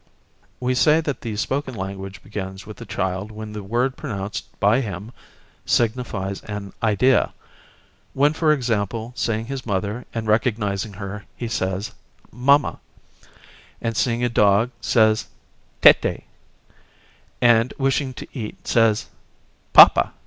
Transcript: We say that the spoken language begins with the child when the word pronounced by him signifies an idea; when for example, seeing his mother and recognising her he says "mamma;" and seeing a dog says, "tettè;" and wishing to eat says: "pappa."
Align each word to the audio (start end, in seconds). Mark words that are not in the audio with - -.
We 0.59 0.73
say 0.73 0.99
that 0.99 1.21
the 1.21 1.35
spoken 1.35 1.75
language 1.75 2.23
begins 2.23 2.65
with 2.65 2.77
the 2.77 2.87
child 2.87 3.31
when 3.31 3.53
the 3.53 3.61
word 3.61 3.95
pronounced 3.95 4.45
by 4.59 4.81
him 4.81 5.11
signifies 5.63 6.41
an 6.45 6.73
idea; 6.81 7.35
when 8.15 8.33
for 8.33 8.51
example, 8.51 9.13
seeing 9.15 9.45
his 9.45 9.63
mother 9.63 10.05
and 10.11 10.25
recognising 10.27 10.93
her 10.93 11.25
he 11.35 11.47
says 11.47 11.91
"mamma;" 12.31 12.79
and 13.79 13.95
seeing 13.95 14.23
a 14.23 14.27
dog 14.29 14.71
says, 14.81 15.27
"tettè;" 15.83 16.23
and 17.39 17.71
wishing 17.77 18.11
to 18.15 18.27
eat 18.33 18.67
says: 18.67 19.05
"pappa." 19.71 20.13